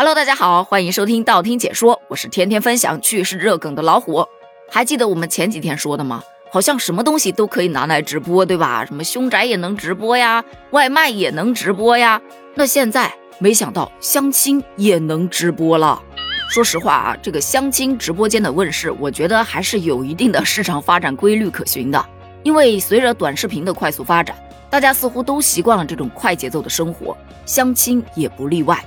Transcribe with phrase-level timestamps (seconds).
[0.00, 4.24] Hello，大家好，欢迎收听道听解说，我是天天分享趣事热梗的老虎。
[4.70, 6.22] 还记得我们前几天说的吗？
[6.52, 8.84] 好像什么东西都可以拿来直播，对吧？
[8.84, 12.22] 什么凶宅也能直播呀，外卖也能直播呀。
[12.54, 16.00] 那现在没想到相亲也能直播了。
[16.48, 22.06] 说实话啊，这个相亲直播间的问世，我觉得还是有一定的市场发展规律可循的。
[22.44, 24.36] 因为随着短视频的快速发展，
[24.70, 28.80] 大家似乎都习惯了这种快节奏的生活，相亲也不例外。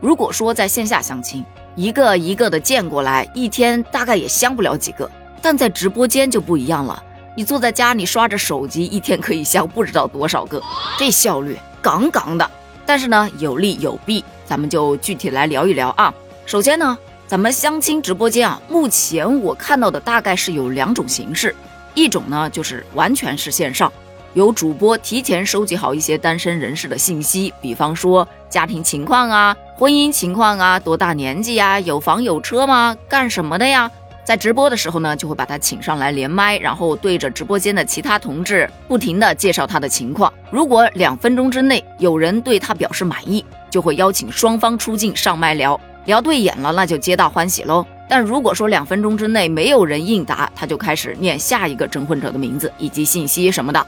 [0.00, 1.44] 如果说在线下相亲，
[1.74, 5.10] 一个一个的见过来，一天大概也相不了几个。
[5.42, 7.02] 但在直播间就不一样了，
[7.36, 10.62] 你坐在家里刷着手机，一天可以相不知道多少个，
[10.98, 12.48] 这效率杠杠的。
[12.86, 16.14] 但是呢，有利有弊，咱们就具体来聊一聊啊。
[16.46, 16.96] 首先呢，
[17.26, 21.54] 咱们相亲直播间啊，目前我看到的大概是有两种形式，
[21.94, 23.92] 一种呢就是完全是线上。
[24.34, 33.90] 有主播提前收集好一些单身人士的信息，比方说家庭情况啊、婚姻情况啊、多大年纪呀、有房有车吗、干什么的呀？
[34.24, 40.30] 在直播的时候呢，就会把他请上来连麦，然后对着直播间的其他同志不停的介绍他的情况。
[40.50, 47.84] 如果两分钟之内有人对他表示满意，就会邀请双方出镜上麦聊聊对眼了，那就皆大欢喜喽。
[48.06, 53.86] 但如果说两分钟之内没有人应答，他就开始念下一个征婚者的名字以及信息什么的。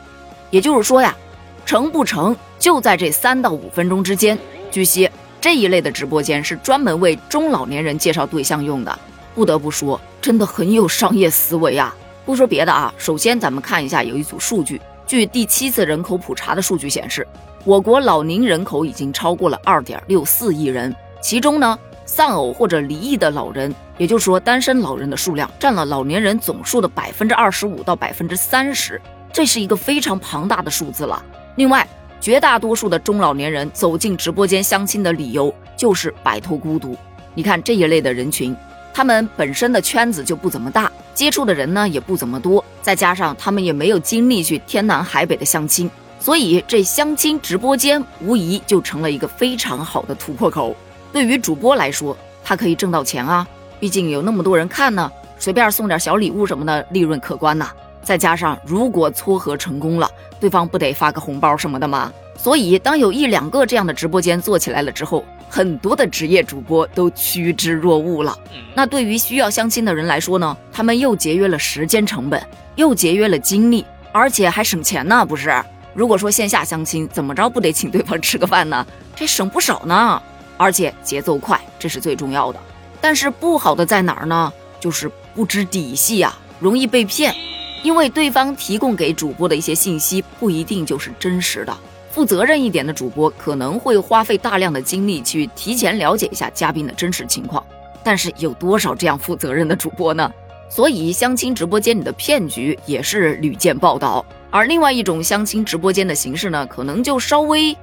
[0.51, 1.17] 也就是说呀，
[1.65, 4.39] 成不成就在这三到五分钟之间。
[4.71, 5.09] 据悉，
[5.41, 8.99] 这一类的直播间是专门为中老年人介绍对象用的。
[9.35, 11.95] 不得不说，真的很有商业思维啊！
[12.27, 14.81] 不说别的啊，首先咱们看一下有一组数据。
[15.07, 17.27] 据第七次人口普查的数据显示，
[17.65, 29.01] 我国老龄人口已经超过了二点六四亿人，其中呢，丧偶或者离异的老人，也就是说单身老人的数量占了老年人总数的百分之二十五到百分之三十。
[29.33, 31.23] 这是一个非常庞大的数字了。
[31.57, 31.87] 另外，
[32.21, 36.97] 绝大多数的中老年人走进直播间相亲的理由就是摆脱孤独。
[37.35, 38.55] 你看这一类的人群，
[38.93, 50.77] 他们本身的圈子就不怎么大，接触的人呢也不怎么多，再加上他们也没有精力去天南海北的相亲，所以这相亲直播间无疑就成了一个非常好的突破口。
[51.13, 53.47] 对于主播来说，他可以挣到钱啊，
[53.79, 57.71] 毕竟有那么多人看呢，随便送点小礼物什么的，利润可观呐。
[58.03, 62.13] 再加上，如果撮合成功了，对方不得发个红包什么的吗？
[62.37, 68.37] 所以，当有一两个这样的直播间做起来了之后，很多的职业主播都趋之若鹜了。
[68.75, 70.57] 那对于需要相亲的人来说呢？
[70.73, 72.43] 他们又节约了时间成本，
[72.77, 75.53] 又节约了精力，而且还省钱呢，不是？
[75.93, 78.87] 如果说线下相亲，怎么着不得请对方吃个饭呢？
[79.15, 80.23] 这省不少呢，
[80.57, 82.59] 而且节奏快，这是最重要的。
[83.03, 84.51] 但是不好的在哪儿呢？
[84.79, 87.35] 就是不知底细啊，容易被骗。
[87.83, 91.77] 因为对方提供给主播的一些信息不一定就是真实的，
[92.11, 97.65] 负责任一点的主播可能会花费大量的精力去提前了解一下嘉宾的真实情况，
[98.03, 100.31] 但是有多少这样负责任的主播呢？
[100.69, 104.25] 所以相亲直播间里的骗局也是屡见报道。
[104.51, 107.77] 而另外一种相亲直播间的形式呢，可能就稍微，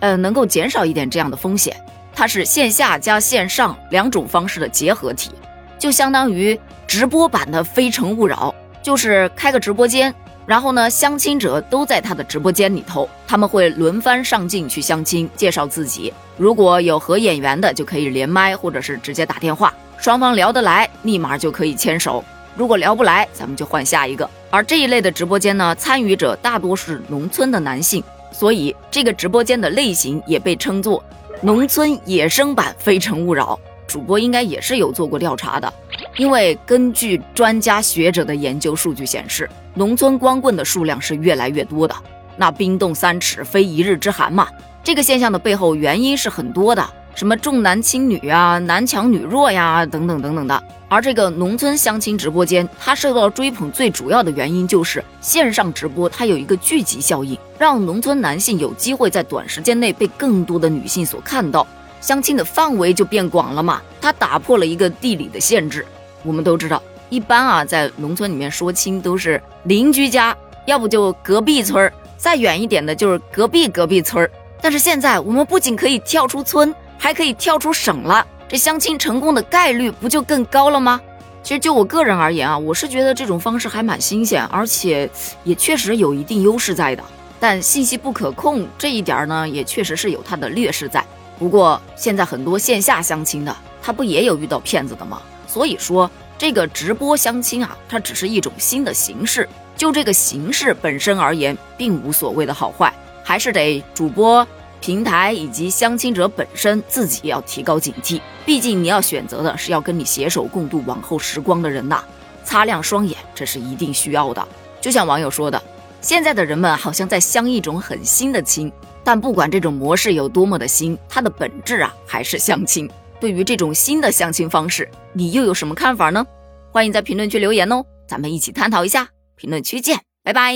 [0.00, 1.76] 呃，能够减少一点这样的风险。
[2.14, 5.30] 它是线下加线上两种方式的结合体，
[5.78, 8.54] 就相当于直播版的《非诚勿扰》。
[8.82, 10.12] 就是开个直播间，
[10.44, 16.12] 然后呢，相亲者都在他的直播间里头，他们会轮番上镜去相亲，介绍自己。
[16.36, 22.24] 如果有合眼缘的，就可以连麦或者是直接打电话，双方聊得来，立马就可以牵手。
[22.56, 24.28] 如果聊不来，咱们就换下一个。
[24.50, 31.02] 而这一类的直播间呢，参与者大多是农村的男性，所以这个直播间的类型也被称作
[31.40, 33.58] “农村野生版非诚勿扰”。
[33.86, 35.72] 主播应该也是有做过调查的。
[36.16, 41.94] 因为根据专家学者的研究数据显示，农村光棍的数量是越来越多的。
[42.36, 44.48] 那冰冻三尺非一日之寒嘛，
[44.84, 50.62] 这个现象的背后原因是很多的，什么重男轻女啊、男强女弱呀，等等等等的。
[50.88, 61.66] 而这个农村相亲直播间，它受到追捧最主要的原因就是线上直播，它有一个聚集效应，让农村男性有机会在短时间内被更多的女性所看到，
[62.02, 63.80] 相亲的范围就变广了嘛。
[64.00, 65.86] 它打破了一个地理的限制。
[66.22, 70.36] 我们都知道，一般啊，在农村里面说亲都是邻居家，
[70.66, 74.30] 要不就隔壁村儿，再远一点的就是隔壁隔壁村儿。
[74.60, 81.00] 但是现在，我们不仅可以跳出村，还可以跳出省了，这相亲成功的概率不就更高了吗？
[81.42, 85.10] 其实就我个人而言啊，我是觉得这种方式还蛮新鲜，而且
[85.42, 87.02] 也确实有一定优势在的。
[87.40, 91.04] 但信息不可控这一点呢，也确实是有它的劣势在。
[91.40, 95.20] 不过现在很多线下相亲的，他不也有遇到骗子的吗？
[95.52, 99.46] 所以说，这个直播相亲啊，它只是一种新的形式。
[99.76, 102.90] 就这个形式本身而言，并无所谓的好坏，
[103.22, 104.46] 还是得主播
[104.80, 112.02] 平台以及相亲者本身自己要提高警惕，毕竟你要选择的是要跟你携手共度往后时光的人呐，
[112.44, 114.48] 擦亮双眼，这是一定需要的。
[114.80, 115.62] 就像网友说的，
[116.00, 118.72] 现在的人们好像在相一种很新的亲，
[119.04, 122.88] 但不管这种模式有多么的新，它的本质啊还是相亲。
[123.22, 126.26] 对于这种新的相亲方式，你又有什么看法呢？
[126.72, 129.10] 欢迎在评论区留言哦，咱们一起探讨一下。
[129.36, 130.52] 评论区见，拜拜。